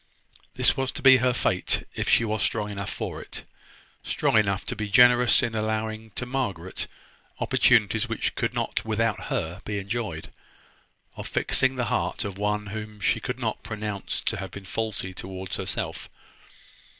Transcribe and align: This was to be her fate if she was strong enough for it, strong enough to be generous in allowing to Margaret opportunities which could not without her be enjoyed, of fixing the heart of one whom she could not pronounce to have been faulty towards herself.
This 0.55 0.75
was 0.75 0.91
to 0.93 1.03
be 1.03 1.17
her 1.17 1.31
fate 1.31 1.83
if 1.93 2.09
she 2.09 2.25
was 2.25 2.41
strong 2.41 2.71
enough 2.71 2.89
for 2.91 3.21
it, 3.21 3.43
strong 4.01 4.35
enough 4.35 4.65
to 4.65 4.75
be 4.75 4.89
generous 4.89 5.43
in 5.43 5.53
allowing 5.53 6.09
to 6.15 6.25
Margaret 6.25 6.87
opportunities 7.39 8.09
which 8.09 8.33
could 8.33 8.51
not 8.51 8.83
without 8.83 9.25
her 9.25 9.61
be 9.63 9.77
enjoyed, 9.77 10.29
of 11.15 11.27
fixing 11.27 11.75
the 11.75 11.85
heart 11.93 12.25
of 12.25 12.39
one 12.39 12.65
whom 12.73 12.99
she 12.99 13.19
could 13.19 13.37
not 13.37 13.61
pronounce 13.61 14.21
to 14.21 14.37
have 14.37 14.49
been 14.49 14.65
faulty 14.65 15.13
towards 15.13 15.57
herself. 15.57 16.09